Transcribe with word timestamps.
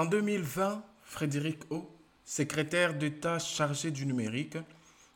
En 0.00 0.06
2020, 0.06 0.82
Frédéric 1.02 1.58
O, 1.68 1.86
secrétaire 2.24 2.94
d'État 2.94 3.38
chargé 3.38 3.90
du 3.90 4.06
numérique, 4.06 4.56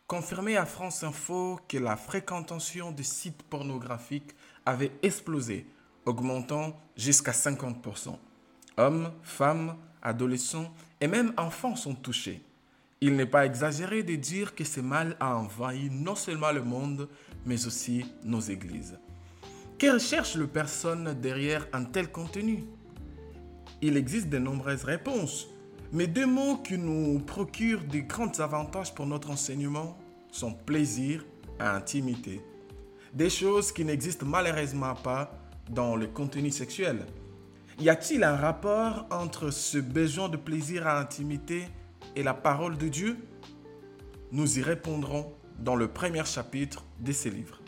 confirmait 0.07 0.59
à 0.59 0.67
France 0.67 1.03
Info 1.03 1.59
que 1.67 1.79
la 1.79 1.97
fréquentation 1.97 2.93
de 2.93 3.03
sites 3.03 3.45
pornographiques 3.45 4.35
avait 4.67 4.93
explosé, 5.03 5.67
augmentant 6.05 6.79
jusqu'à 6.99 7.33
50%. 7.33 8.19
Hommes, 8.77 9.11
femmes, 9.23 9.75
adolescents 10.03 10.71
et 11.01 11.07
même 11.07 11.33
enfants 11.39 11.77
sont 11.77 11.95
touchés. 11.95 12.45
Il 13.01 13.17
n'est 13.17 13.25
pas 13.25 13.47
exagéré 13.47 14.03
de 14.03 14.17
dire 14.17 14.55
que 14.55 14.65
ce 14.65 14.81
mal 14.81 15.17
a 15.19 15.35
envahi 15.35 15.89
non 15.89 16.15
seulement 16.15 16.53
le 16.53 16.63
monde, 16.63 17.09
mais 17.47 17.67
aussi 17.67 18.05
nos 18.23 18.41
églises. 18.41 18.99
Que 19.79 19.95
recherche 19.95 20.35
le 20.35 20.47
personne 20.47 21.15
derrière 21.23 21.67
un 21.73 21.85
tel 21.85 22.13
contenu? 22.13 22.65
Il 23.87 23.99
existe 23.99 24.31
de 24.31 24.39
nombreuses 24.39 24.85
réponses, 24.85 25.47
mais 25.93 26.07
deux 26.07 26.25
mots 26.25 26.57
qui 26.57 26.79
nous 26.79 27.19
procurent 27.19 27.85
de 27.85 27.99
grands 27.99 28.41
avantages 28.41 28.95
pour 28.95 29.05
notre 29.05 29.31
enseignement 29.31 29.99
sont 30.33 30.55
plaisir 30.55 31.23
et 31.61 31.65
intimité. 31.65 32.41
Des 33.13 33.29
choses 33.29 33.73
qui 33.73 33.85
n'existent 33.85 34.25
malheureusement 34.25 34.95
pas 34.95 35.39
dans 35.69 35.97
le 35.97 36.07
contenu 36.07 36.51
sexuel. 36.51 37.05
Y 37.79 37.91
a-t-il 37.91 38.25
un 38.25 38.37
rapport 38.37 39.07
entre 39.11 39.51
ce 39.51 39.77
besoin 39.77 40.31
de 40.31 40.39
plaisir 40.39 40.87
et 40.87 40.91
intimité 40.91 41.65
et 42.17 42.23
la 42.23 42.33
parole 42.33 42.79
de 42.79 42.89
Dieu? 42.89 43.19
Nous 44.33 44.59
y 44.59 44.63
répondrons 44.63 45.35
dans 45.59 45.77
le 45.77 45.89
premier 45.89 46.25
chapitre 46.25 46.87
de 47.01 47.13
ces 47.13 47.29
livres. 47.29 47.61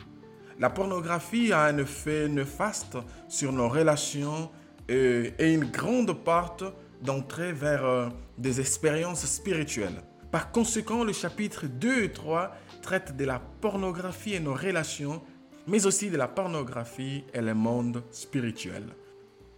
La 0.59 0.71
pornographie 0.71 1.53
a 1.53 1.65
un 1.65 1.77
effet 1.77 2.27
néfaste 2.27 2.97
sur 3.29 3.53
nos 3.53 3.69
relations 3.69 4.51
et, 4.89 5.33
une 5.39 5.65
grande 5.65 6.13
porte 6.13 6.65
d'entrée 7.03 7.53
vers 7.53 7.85
euh, 7.85 8.09
des 8.39 8.61
expériences 8.61 9.27
spirituelles. 9.27 10.03
Par 10.31 10.51
conséquent, 10.51 11.05
le 11.05 11.13
chapitre 11.13 11.67
2 11.67 12.05
et 12.05 12.13
3 12.13 12.55
traitent 12.83 13.17
de 13.17 13.25
la 13.25 13.41
pornographie 13.61 14.35
et 14.35 14.41
nos 14.41 14.55
relations, 14.55 15.23
mais 15.67 15.87
aussi 15.87 16.11
de 16.11 16.17
la 16.17 16.29
pornographie 16.29 17.25
et 17.33 17.41
le 17.41 17.55
monde 17.55 18.03
spirituel. 18.11 18.85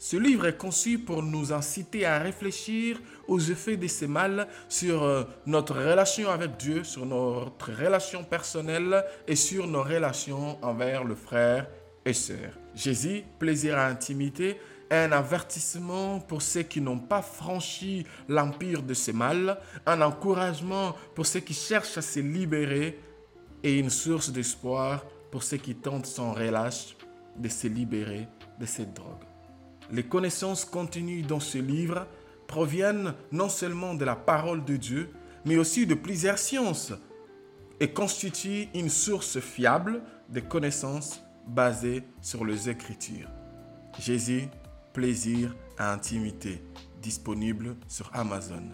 Ce 0.01 0.17
livre 0.17 0.47
est 0.47 0.57
conçu 0.57 0.99
pour 0.99 1.25
nous 1.25 1.53
inciter 1.53 2.07
à 2.07 2.21
réfléchir 2.21 3.01
aux 3.27 3.41
effets 3.41 3.77
de 3.77 3.89
ces 3.89 4.07
mal 4.07 4.47
sur 4.69 5.03
euh, 5.03 5.25
notre 5.47 5.75
relation 5.75 6.31
avec 6.31 6.57
Dieu, 6.57 6.85
sur 6.85 7.05
notre 7.05 7.73
relation 7.73 8.23
personnelle 8.23 9.05
et 9.27 9.35
sur 9.35 9.67
nos 9.67 9.83
relations 9.83 10.57
envers 10.65 11.03
le 11.03 11.17
frère 11.17 11.67
Jésus, 12.75 13.25
plaisir 13.39 13.79
à 13.79 13.87
intimité, 13.87 14.59
un 14.91 15.13
avertissement 15.13 16.21
pour 16.21 16.43
ceux 16.43 16.63
qui 16.63 16.81
n'ont 16.81 16.99
pas 16.99 17.23
franchi 17.23 18.07
l'empire 18.29 18.83
de 18.83 18.95
ces 18.95 19.13
mal, 19.13 19.59
un 19.87 20.01
encouragement 20.01 20.95
pour 21.15 21.27
ceux 21.27 21.41
qui 21.41 21.55
cherchent 21.55 21.99
à 21.99 22.03
se 22.03 22.21
libérer 22.21 22.99
et 23.63 23.79
une 23.79 23.91
source 23.91 24.31
d'espoir 24.31 25.05
pour 25.31 25.43
ceux 25.43 25.59
qui 25.59 25.75
tentent 25.75 26.07
sans 26.07 26.33
relâche 26.33 26.97
de 27.37 27.49
se 27.49 27.67
libérer 27.67 28.29
de 28.59 28.67
cette 28.67 28.95
drogue. 28.95 29.25
Les 29.91 30.03
connaissances 30.03 30.65
contenues 30.65 31.23
dans 31.23 31.41
ce 31.41 31.59
livre 31.59 32.07
proviennent 32.47 33.15
non 33.33 33.49
seulement 33.49 33.95
de 33.95 34.05
la 34.05 34.17
parole 34.17 34.65
de 34.65 34.77
Dieu, 34.77 35.11
mais 35.45 35.57
aussi 35.57 35.87
de 35.87 35.95
plusieurs 35.95 36.39
sciences 36.39 36.93
et 37.81 37.93
constituent 37.93 38.69
une 38.75 38.89
source 38.89 39.39
fiable 39.39 40.03
de 40.29 40.41
connaissances 40.41 41.23
basées 41.49 42.05
sur 42.21 42.45
les 42.45 42.69
Écritures. 42.69 43.31
Jésus, 43.99 44.49
plaisir 44.93 45.55
à 45.79 45.93
intimité, 45.93 46.63
disponible 47.03 47.77
sur 47.89 48.11
Amazon. 48.15 48.65